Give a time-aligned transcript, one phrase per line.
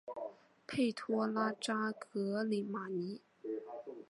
[0.67, 3.21] 佩托拉扎格里马尼。